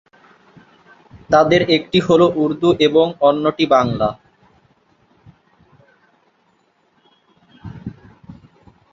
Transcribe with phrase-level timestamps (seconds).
[1.29, 4.09] তাদের একটি হলো উর্দু এবং অন্যটি বাংলা।